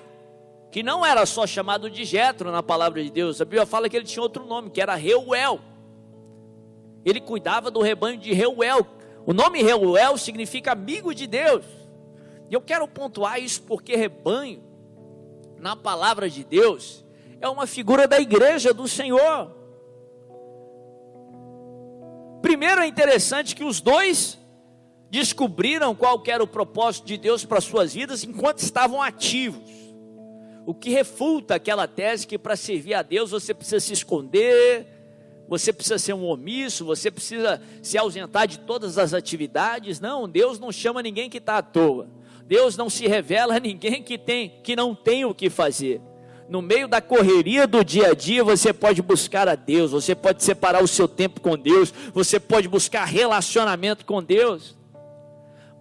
que 0.71 0.81
não 0.81 1.05
era 1.05 1.25
só 1.25 1.45
chamado 1.45 1.89
de 1.89 2.05
Jetro 2.05 2.51
na 2.51 2.63
palavra 2.63 3.03
de 3.03 3.09
Deus. 3.09 3.41
A 3.41 3.45
Bíblia 3.45 3.65
fala 3.65 3.89
que 3.89 3.97
ele 3.97 4.05
tinha 4.05 4.23
outro 4.23 4.45
nome, 4.45 4.69
que 4.69 4.81
era 4.81 4.95
Reuel. 4.95 5.59
Ele 7.03 7.19
cuidava 7.19 7.69
do 7.69 7.81
rebanho 7.81 8.17
de 8.17 8.33
Reuel. 8.33 8.85
O 9.25 9.33
nome 9.33 9.61
Reuel 9.61 10.17
significa 10.17 10.71
amigo 10.71 11.13
de 11.13 11.27
Deus. 11.27 11.65
E 12.49 12.53
eu 12.53 12.61
quero 12.61 12.87
pontuar 12.87 13.39
isso 13.39 13.61
porque 13.63 13.95
rebanho, 13.95 14.63
na 15.57 15.75
palavra 15.75 16.29
de 16.29 16.43
Deus, 16.43 17.05
é 17.41 17.47
uma 17.49 17.67
figura 17.67 18.07
da 18.07 18.19
igreja 18.19 18.73
do 18.73 18.87
Senhor. 18.87 19.58
Primeiro 22.41 22.81
é 22.81 22.87
interessante 22.87 23.55
que 23.55 23.63
os 23.63 23.81
dois 23.81 24.37
descobriram 25.09 25.95
qual 25.95 26.21
era 26.27 26.43
o 26.43 26.47
propósito 26.47 27.05
de 27.05 27.17
Deus 27.17 27.43
para 27.43 27.59
suas 27.59 27.93
vidas 27.93 28.23
enquanto 28.23 28.59
estavam 28.59 29.01
ativos. 29.01 29.69
O 30.65 30.73
que 30.73 30.91
refuta 30.91 31.55
aquela 31.55 31.87
tese 31.87 32.27
que 32.27 32.37
para 32.37 32.55
servir 32.55 32.93
a 32.93 33.01
Deus 33.01 33.31
você 33.31 33.53
precisa 33.53 33.79
se 33.79 33.93
esconder, 33.93 34.85
você 35.47 35.73
precisa 35.73 35.97
ser 35.97 36.13
um 36.13 36.25
omisso, 36.25 36.85
você 36.85 37.09
precisa 37.09 37.59
se 37.81 37.97
ausentar 37.97 38.47
de 38.47 38.59
todas 38.59 38.99
as 38.99 39.13
atividades. 39.13 39.99
Não, 39.99 40.29
Deus 40.29 40.59
não 40.59 40.71
chama 40.71 41.01
ninguém 41.01 41.27
que 41.27 41.39
está 41.39 41.57
à 41.57 41.61
toa. 41.63 42.07
Deus 42.45 42.77
não 42.77 42.89
se 42.89 43.07
revela 43.07 43.55
a 43.55 43.59
ninguém 43.61 44.03
que, 44.03 44.17
tem, 44.17 44.61
que 44.63 44.75
não 44.75 44.93
tem 44.93 45.25
o 45.25 45.33
que 45.33 45.49
fazer. 45.49 45.99
No 46.49 46.63
meio 46.63 46.87
da 46.87 46.99
correria 46.99 47.67
do 47.67 47.85
dia 47.85 48.09
a 48.09 48.13
dia, 48.15 48.43
você 48.43 48.73
pode 48.73 49.03
buscar 49.03 49.47
a 49.47 49.53
Deus, 49.53 49.91
você 49.91 50.15
pode 50.15 50.43
separar 50.43 50.83
o 50.83 50.87
seu 50.87 51.07
tempo 51.07 51.39
com 51.39 51.55
Deus, 51.55 51.93
você 52.11 52.39
pode 52.39 52.67
buscar 52.67 53.05
relacionamento 53.05 54.03
com 54.03 54.23
Deus. 54.23 54.75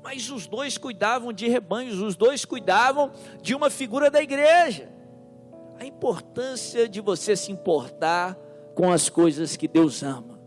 Mas 0.03 0.31
os 0.31 0.47
dois 0.47 0.77
cuidavam 0.77 1.33
de 1.33 1.49
rebanhos, 1.49 2.01
os 2.01 2.15
dois 2.17 2.45
cuidavam 2.45 3.11
de 3.41 3.55
uma 3.55 3.71
figura 3.71 4.11
da 4.11 4.23
igreja. 4.23 4.91
A 5.81 5.87
importância 5.87 6.87
de 6.87 7.01
você 7.01 7.35
se 7.35 7.51
importar 7.51 8.37
com 8.75 8.93
as 8.93 9.09
coisas 9.09 9.57
que 9.57 9.67
Deus 9.67 10.03
ama 10.03 10.39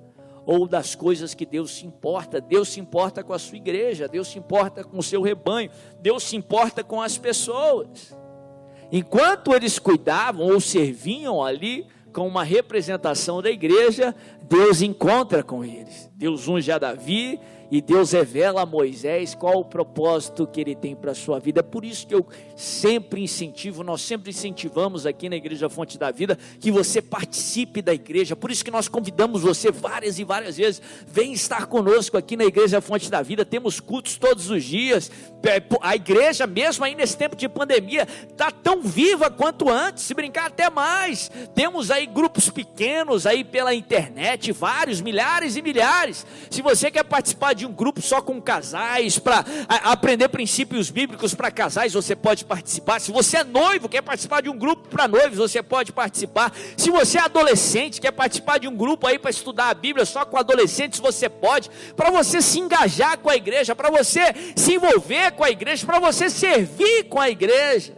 ou 0.45 0.67
das 0.67 0.93
coisas 0.93 1.33
que 1.33 1.45
Deus 1.47 1.71
se 1.71 1.85
importa. 1.87 2.39
Deus 2.39 2.69
se 2.69 2.79
importa 2.79 3.23
com 3.23 3.33
a 3.33 3.39
sua 3.39 3.57
igreja, 3.57 4.07
Deus 4.07 4.27
se 4.27 4.37
importa 4.37 4.83
com 4.83 4.99
o 4.99 5.03
seu 5.03 5.21
rebanho, 5.21 5.71
Deus 5.99 6.23
se 6.23 6.35
importa 6.35 6.83
com 6.83 7.01
as 7.01 7.17
pessoas. 7.17 8.15
Enquanto 8.91 9.53
eles 9.53 9.79
cuidavam 9.79 10.47
ou 10.47 10.59
serviam 10.59 11.43
ali 11.43 11.85
com 12.11 12.27
uma 12.27 12.43
representação 12.43 13.41
da 13.41 13.49
igreja, 13.49 14.13
Deus 14.49 14.81
encontra 14.81 15.41
com 15.41 15.63
eles. 15.63 16.09
Deus 16.15 16.47
unge 16.47 16.71
a 16.71 16.77
Davi 16.77 17.39
e 17.71 17.81
Deus 17.81 18.11
revela 18.11 18.63
a 18.63 18.65
Moisés 18.65 19.33
qual 19.33 19.61
o 19.61 19.65
propósito 19.65 20.45
que 20.45 20.59
ele 20.59 20.75
tem 20.75 20.93
para 20.93 21.11
a 21.11 21.15
sua 21.15 21.39
vida. 21.39 21.61
É 21.61 21.63
por 21.63 21.85
isso 21.85 22.05
que 22.05 22.13
eu 22.13 22.27
sempre 22.53 23.23
incentivo, 23.23 23.81
nós 23.81 24.01
sempre 24.01 24.29
incentivamos 24.29 25.05
aqui 25.05 25.29
na 25.29 25.37
Igreja 25.37 25.69
Fonte 25.69 25.97
da 25.97 26.11
Vida 26.11 26.37
que 26.59 26.69
você 26.69 27.01
participe 27.01 27.81
da 27.81 27.93
igreja. 27.93 28.35
Por 28.35 28.51
isso 28.51 28.65
que 28.65 28.69
nós 28.69 28.89
convidamos 28.89 29.43
você 29.43 29.71
várias 29.71 30.19
e 30.19 30.25
várias 30.25 30.57
vezes. 30.57 30.81
Vem 31.07 31.31
estar 31.31 31.67
conosco 31.67 32.17
aqui 32.17 32.35
na 32.35 32.43
Igreja 32.43 32.81
Fonte 32.81 33.09
da 33.09 33.21
Vida. 33.21 33.45
Temos 33.45 33.79
cultos 33.79 34.17
todos 34.17 34.49
os 34.49 34.65
dias. 34.65 35.09
É, 35.43 35.63
a 35.81 35.95
igreja, 35.95 36.45
mesmo 36.45 36.83
aí 36.83 36.93
nesse 36.93 37.15
tempo 37.15 37.37
de 37.37 37.47
pandemia, 37.47 38.05
está 38.29 38.51
tão 38.51 38.81
viva 38.81 39.31
quanto 39.31 39.69
antes, 39.69 40.03
se 40.03 40.13
brincar 40.13 40.47
até 40.47 40.69
mais. 40.69 41.31
Temos 41.55 41.89
aí 41.89 42.05
grupos 42.05 42.49
pequenos 42.49 43.25
aí 43.25 43.45
pela 43.45 43.73
internet, 43.73 44.51
vários, 44.51 44.99
milhares 44.99 45.55
e 45.55 45.61
milhares. 45.61 46.25
Se 46.49 46.61
você 46.61 46.91
quer 46.91 47.03
participar 47.03 47.53
de 47.53 47.60
de 47.61 47.65
um 47.67 47.71
grupo 47.71 48.01
só 48.01 48.21
com 48.21 48.41
casais, 48.41 49.19
para 49.19 49.45
aprender 49.67 50.27
princípios 50.29 50.89
bíblicos 50.89 51.35
para 51.35 51.51
casais, 51.51 51.93
você 51.93 52.15
pode 52.15 52.43
participar. 52.43 52.99
Se 52.99 53.11
você 53.11 53.37
é 53.37 53.43
noivo, 53.43 53.87
quer 53.87 54.01
participar 54.01 54.41
de 54.41 54.49
um 54.49 54.57
grupo 54.57 54.89
para 54.89 55.07
noivos, 55.07 55.37
você 55.37 55.61
pode 55.61 55.91
participar. 55.91 56.51
Se 56.75 56.89
você 56.89 57.19
é 57.19 57.21
adolescente, 57.21 58.01
quer 58.01 58.11
participar 58.11 58.57
de 58.57 58.67
um 58.67 58.75
grupo 58.75 59.05
aí 59.05 59.19
para 59.19 59.29
estudar 59.29 59.69
a 59.69 59.73
Bíblia 59.75 60.05
só 60.05 60.25
com 60.25 60.37
adolescentes, 60.37 60.99
você 60.99 61.29
pode. 61.29 61.69
Para 61.95 62.09
você 62.09 62.41
se 62.41 62.59
engajar 62.59 63.19
com 63.19 63.29
a 63.29 63.35
igreja, 63.35 63.75
para 63.75 63.91
você 63.91 64.33
se 64.55 64.73
envolver 64.73 65.33
com 65.33 65.43
a 65.43 65.51
igreja, 65.51 65.85
para 65.85 65.99
você 65.99 66.31
servir 66.31 67.03
com 67.03 67.19
a 67.19 67.29
igreja. 67.29 67.95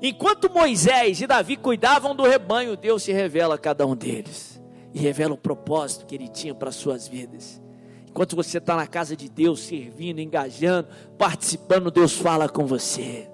Enquanto 0.00 0.50
Moisés 0.50 1.20
e 1.20 1.26
Davi 1.26 1.56
cuidavam 1.56 2.14
do 2.14 2.22
rebanho, 2.22 2.78
Deus 2.78 3.02
se 3.02 3.12
revela 3.12 3.56
a 3.56 3.58
cada 3.58 3.86
um 3.86 3.94
deles 3.94 4.58
e 4.94 4.98
revela 4.98 5.34
o 5.34 5.38
propósito 5.38 6.06
que 6.06 6.14
ele 6.14 6.28
tinha 6.28 6.54
para 6.54 6.72
suas 6.72 7.06
vidas. 7.06 7.59
Enquanto 8.10 8.34
você 8.34 8.58
está 8.58 8.74
na 8.74 8.88
casa 8.88 9.16
de 9.16 9.28
Deus, 9.28 9.60
servindo, 9.60 10.20
engajando, 10.20 10.88
participando, 11.16 11.92
Deus 11.92 12.12
fala 12.12 12.48
com 12.48 12.66
você. 12.66 13.30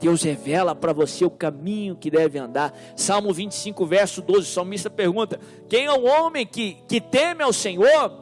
Deus 0.00 0.22
revela 0.22 0.74
para 0.74 0.92
você 0.92 1.24
o 1.24 1.30
caminho 1.30 1.96
que 1.96 2.10
deve 2.10 2.38
andar. 2.38 2.72
Salmo 2.94 3.32
25, 3.32 3.84
verso 3.84 4.22
12, 4.22 4.40
o 4.40 4.52
salmista 4.52 4.88
pergunta: 4.88 5.40
Quem 5.68 5.86
é 5.86 5.92
o 5.92 6.04
homem 6.04 6.46
que, 6.46 6.74
que 6.86 7.00
teme 7.00 7.42
ao 7.42 7.52
Senhor? 7.52 8.12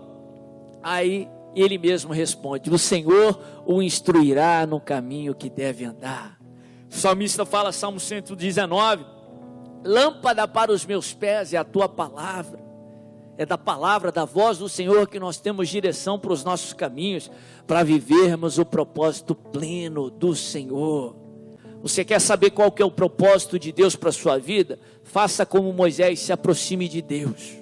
Aí 0.83 1.29
ele 1.55 1.77
mesmo 1.77 2.13
responde: 2.13 2.71
O 2.71 2.79
Senhor 2.79 3.39
o 3.67 3.83
instruirá 3.83 4.67
no 4.67 4.81
caminho 4.81 5.35
que 5.35 5.51
deve 5.51 5.85
andar. 5.85 6.39
O 6.91 6.95
salmista 6.95 7.45
fala, 7.45 7.71
Salmo 7.71 8.01
119: 8.01 9.05
Lâmpada 9.85 10.49
para 10.49 10.73
os 10.73 10.87
meus 10.87 11.13
pés 11.13 11.53
é 11.53 11.59
a 11.59 11.65
tua 11.65 11.89
palavra 11.89 12.62
é 13.43 13.47
da 13.47 13.59
palavra, 13.59 14.11
da 14.11 14.25
voz 14.25 14.59
do 14.59 14.69
Senhor 14.69 15.09
que 15.09 15.19
nós 15.19 15.39
temos 15.39 15.69
direção 15.69 16.19
para 16.19 16.33
os 16.33 16.45
nossos 16.45 16.73
caminhos, 16.73 17.31
para 17.67 17.83
vivermos 17.83 18.59
o 18.59 18.65
propósito 18.65 19.35
pleno 19.35 20.11
do 20.11 20.35
Senhor. 20.35 21.17
Você 21.83 22.05
quer 22.05 22.21
saber 22.21 22.51
qual 22.51 22.71
que 22.71 22.81
é 22.81 22.85
o 22.85 22.91
propósito 22.91 23.59
de 23.59 23.73
Deus 23.73 23.97
para 23.97 24.11
a 24.11 24.13
sua 24.13 24.39
vida? 24.39 24.79
Faça 25.03 25.45
como 25.45 25.73
Moisés, 25.73 26.21
se 26.21 26.33
aproxime 26.33 26.89
de 26.89 27.03
Deus. 27.03 27.59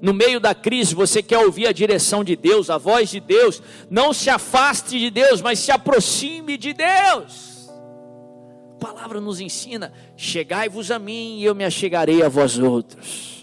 No 0.00 0.14
meio 0.14 0.38
da 0.38 0.54
crise, 0.54 0.94
você 0.94 1.22
quer 1.22 1.38
ouvir 1.38 1.66
a 1.66 1.72
direção 1.72 2.22
de 2.22 2.36
Deus, 2.36 2.70
a 2.70 2.78
voz 2.78 3.10
de 3.10 3.18
Deus. 3.18 3.60
Não 3.90 4.12
se 4.12 4.30
afaste 4.30 4.98
de 5.00 5.10
Deus, 5.10 5.42
mas 5.42 5.58
se 5.58 5.72
aproxime 5.72 6.56
de 6.56 6.72
Deus. 6.72 7.68
A 8.74 8.78
palavra 8.78 9.20
nos 9.20 9.40
ensina: 9.40 9.92
chegai-vos 10.16 10.90
a 10.90 10.98
mim 10.98 11.38
e 11.38 11.44
eu 11.44 11.54
me 11.54 11.64
achegarei 11.64 12.22
a 12.22 12.28
vós 12.28 12.58
outros. 12.58 13.35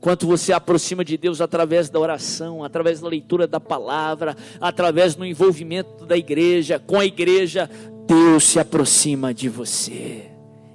Quanto 0.00 0.26
você 0.26 0.52
aproxima 0.52 1.04
de 1.04 1.16
Deus 1.16 1.40
através 1.40 1.90
da 1.90 1.98
oração, 1.98 2.62
através 2.62 3.00
da 3.00 3.08
leitura 3.08 3.46
da 3.46 3.58
palavra, 3.58 4.36
através 4.60 5.14
do 5.14 5.24
envolvimento 5.24 6.06
da 6.06 6.16
igreja, 6.16 6.78
com 6.78 6.98
a 6.98 7.04
igreja, 7.04 7.68
Deus 8.06 8.44
se 8.44 8.60
aproxima 8.60 9.34
de 9.34 9.48
você. 9.48 10.30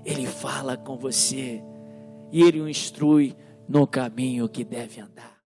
Ele 0.05 0.27
fala 0.27 0.75
com 0.75 0.97
você 0.97 1.61
e 2.31 2.43
ele 2.43 2.59
o 2.59 2.67
instrui 2.67 3.35
no 3.67 3.87
caminho 3.87 4.49
que 4.49 4.63
deve 4.63 4.99
andar. 4.99 5.32